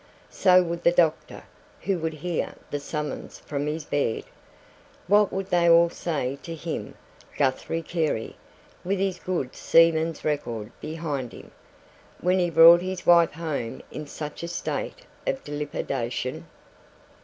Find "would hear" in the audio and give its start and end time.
1.99-2.55